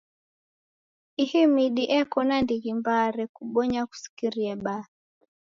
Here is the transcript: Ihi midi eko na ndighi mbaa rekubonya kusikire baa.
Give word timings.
Ihi 1.23 1.41
midi 1.53 1.83
eko 1.99 2.19
na 2.27 2.37
ndighi 2.43 2.71
mbaa 2.79 3.05
rekubonya 3.17 3.81
kusikire 3.89 4.45
baa. 4.65 4.85